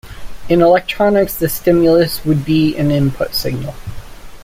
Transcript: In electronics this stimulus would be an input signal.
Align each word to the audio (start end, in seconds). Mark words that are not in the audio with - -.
In 0.49 0.63
electronics 0.63 1.35
this 1.35 1.53
stimulus 1.53 2.25
would 2.25 2.43
be 2.43 2.75
an 2.75 2.89
input 2.89 3.35
signal. 3.35 3.75